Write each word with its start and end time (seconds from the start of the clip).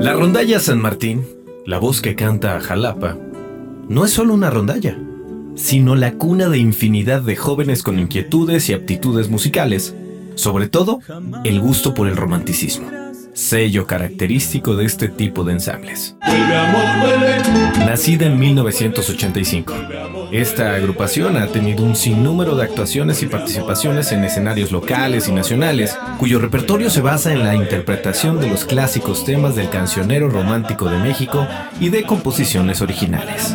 La 0.00 0.14
rondalla 0.14 0.60
San 0.60 0.80
Martín, 0.80 1.26
la 1.66 1.78
voz 1.78 2.00
que 2.00 2.16
canta 2.16 2.56
a 2.56 2.60
Jalapa, 2.60 3.18
no 3.86 4.06
es 4.06 4.10
solo 4.10 4.32
una 4.32 4.48
rondalla, 4.48 4.98
sino 5.56 5.94
la 5.94 6.14
cuna 6.14 6.48
de 6.48 6.56
infinidad 6.56 7.20
de 7.20 7.36
jóvenes 7.36 7.82
con 7.82 7.98
inquietudes 7.98 8.70
y 8.70 8.72
aptitudes 8.72 9.28
musicales, 9.28 9.94
sobre 10.36 10.68
todo 10.68 11.00
el 11.44 11.60
gusto 11.60 11.92
por 11.92 12.08
el 12.08 12.16
romanticismo 12.16 12.99
sello 13.32 13.86
característico 13.86 14.76
de 14.76 14.84
este 14.84 15.08
tipo 15.08 15.44
de 15.44 15.52
ensambles. 15.54 16.16
Nacida 17.78 18.26
en 18.26 18.38
1985, 18.38 19.74
esta 20.32 20.74
agrupación 20.74 21.36
ha 21.36 21.46
tenido 21.46 21.84
un 21.84 21.96
sinnúmero 21.96 22.54
de 22.56 22.64
actuaciones 22.64 23.22
y 23.22 23.26
participaciones 23.26 24.12
en 24.12 24.24
escenarios 24.24 24.70
locales 24.70 25.28
y 25.28 25.32
nacionales, 25.32 25.98
cuyo 26.18 26.38
repertorio 26.38 26.90
se 26.90 27.00
basa 27.00 27.32
en 27.32 27.42
la 27.42 27.54
interpretación 27.54 28.40
de 28.40 28.48
los 28.48 28.64
clásicos 28.64 29.24
temas 29.24 29.56
del 29.56 29.70
cancionero 29.70 30.28
romántico 30.28 30.88
de 30.88 30.98
México 30.98 31.46
y 31.80 31.88
de 31.88 32.04
composiciones 32.04 32.80
originales. 32.80 33.54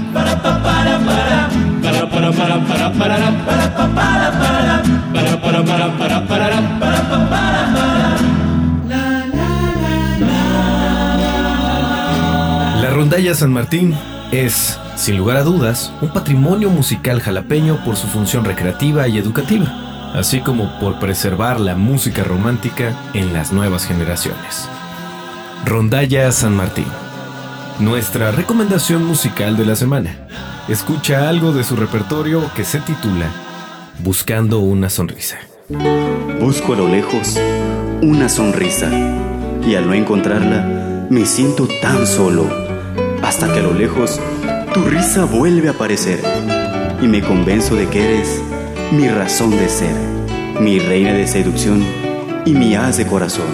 Rondalla 13.05 13.35
San 13.35 13.53
Martín 13.53 13.93
es, 14.31 14.79
sin 14.95 15.17
lugar 15.17 15.37
a 15.37 15.43
dudas, 15.43 15.93
un 16.01 16.09
patrimonio 16.09 16.71
musical 16.71 17.21
jalapeño 17.21 17.85
por 17.85 17.97
su 17.97 18.07
función 18.07 18.43
recreativa 18.45 19.07
y 19.07 19.19
educativa, 19.19 20.11
así 20.15 20.39
como 20.39 20.79
por 20.79 20.97
preservar 20.97 21.59
la 21.59 21.75
música 21.75 22.23
romántica 22.23 22.97
en 23.13 23.31
las 23.31 23.53
nuevas 23.53 23.85
generaciones. 23.85 24.67
Rondalla 25.65 26.31
San 26.31 26.55
Martín. 26.55 26.87
Nuestra 27.77 28.31
recomendación 28.31 29.05
musical 29.05 29.55
de 29.55 29.65
la 29.67 29.75
semana. 29.75 30.27
Escucha 30.67 31.29
algo 31.29 31.53
de 31.53 31.63
su 31.63 31.75
repertorio 31.75 32.51
que 32.55 32.63
se 32.63 32.79
titula 32.79 33.27
Buscando 33.99 34.57
una 34.57 34.89
sonrisa. 34.89 35.37
Busco 36.41 36.73
a 36.73 36.77
lo 36.77 36.87
lejos 36.87 37.39
una 38.01 38.29
sonrisa 38.29 38.89
y 39.63 39.75
al 39.75 39.85
no 39.85 39.93
encontrarla 39.93 41.05
me 41.11 41.27
siento 41.27 41.67
tan 41.83 42.07
solo 42.07 42.64
hasta 43.25 43.51
que 43.51 43.59
a 43.59 43.63
lo 43.63 43.73
lejos 43.73 44.21
tu 44.73 44.83
risa 44.83 45.25
vuelve 45.25 45.67
a 45.67 45.71
aparecer 45.71 46.21
y 47.01 47.07
me 47.07 47.21
convenzo 47.21 47.75
de 47.75 47.87
que 47.87 48.03
eres 48.03 48.39
mi 48.91 49.07
razón 49.07 49.49
de 49.49 49.67
ser, 49.67 49.95
mi 50.59 50.77
reina 50.77 51.11
de 51.11 51.25
seducción 51.25 51.83
y 52.45 52.51
mi 52.53 52.75
haz 52.75 52.97
de 52.97 53.07
corazón. 53.07 53.47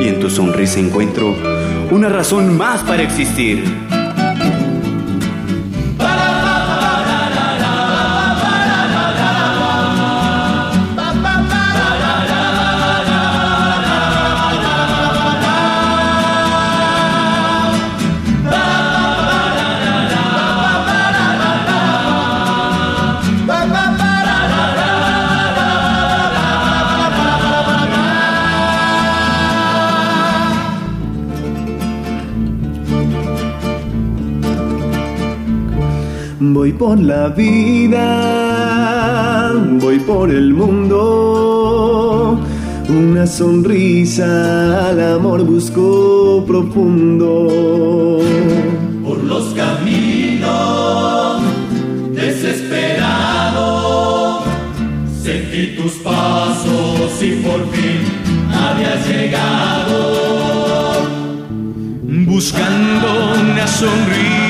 Y 0.00 0.06
en 0.06 0.20
tu 0.20 0.30
sonrisa 0.30 0.78
encuentro 0.78 1.34
una 1.90 2.08
razón 2.08 2.56
más 2.56 2.82
para 2.82 3.02
existir. 3.02 3.64
Voy 36.52 36.72
por 36.72 36.98
la 36.98 37.28
vida, 37.28 38.02
voy 39.80 40.00
por 40.00 40.30
el 40.30 40.52
mundo. 40.52 42.40
Una 42.88 43.24
sonrisa 43.24 44.88
al 44.88 45.00
amor 45.14 45.44
busco 45.44 46.44
profundo. 46.46 48.18
Por 49.04 49.22
los 49.22 49.54
caminos, 49.54 51.42
desesperado, 52.14 53.62
sentí 55.22 55.76
tus 55.76 55.92
pasos 56.02 57.22
y 57.22 57.30
por 57.44 57.64
fin 57.70 58.00
habías 58.52 59.06
llegado. 59.06 60.00
Buscando 62.26 63.34
una 63.40 63.66
sonrisa 63.68 64.49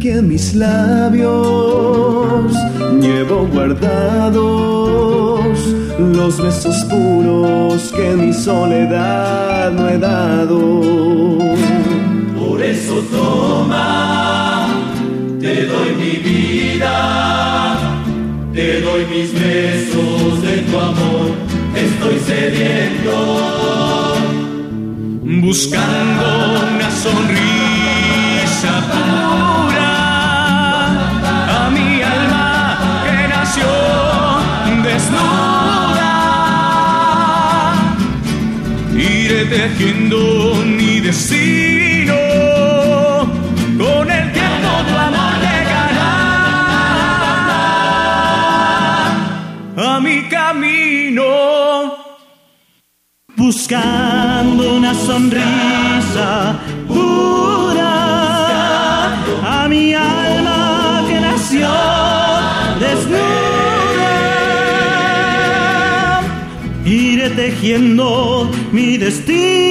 mis 0.00 0.54
labios 0.54 2.54
llevo 3.02 3.46
guardados 3.52 4.40
los 5.98 6.42
besos 6.42 6.84
puros 6.84 7.92
que 7.94 8.16
mi 8.16 8.32
soledad 8.32 9.70
no 9.72 9.90
he 9.90 9.98
dado. 9.98 10.80
Por 12.38 12.62
eso 12.62 13.02
toma, 13.12 14.68
te 15.38 15.66
doy 15.66 15.94
mi 15.98 16.16
vida, 16.16 17.76
te 18.54 18.80
doy 18.80 19.04
mis 19.04 19.34
besos 19.34 20.42
de 20.42 20.62
tu 20.62 20.78
amor, 20.78 21.34
estoy 21.76 22.18
sediento. 22.20 23.36
Buscando 25.42 26.58
una 26.74 26.90
sonrisa 26.90 27.49
tejiendo 39.44 40.54
mi 40.64 41.00
destino. 41.00 42.14
Con 43.78 44.10
el 44.10 44.32
tiempo 44.32 44.68
tu 44.88 44.94
amor 44.96 45.34
llegará 45.44 46.12
a 49.76 50.00
mi 50.00 50.22
camino. 50.28 51.24
Buscando 53.36 54.74
una 54.74 54.92
sonrisa 54.94 56.58
pura 56.86 57.94
a 59.42 59.68
mi 59.68 59.94
alma 59.94 60.29
Tejiendo 67.60 68.50
mi 68.72 68.96
destino. 68.96 69.69